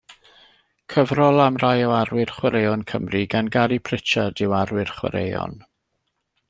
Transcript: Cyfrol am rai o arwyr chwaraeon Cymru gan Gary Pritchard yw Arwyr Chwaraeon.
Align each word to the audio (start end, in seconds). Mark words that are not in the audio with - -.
Cyfrol 0.93 1.39
am 1.47 1.59
rai 1.63 1.83
o 1.89 1.93
arwyr 1.97 2.33
chwaraeon 2.37 2.87
Cymru 2.93 3.23
gan 3.35 3.53
Gary 3.57 3.79
Pritchard 3.91 4.43
yw 4.47 4.57
Arwyr 4.63 4.95
Chwaraeon. 5.01 5.59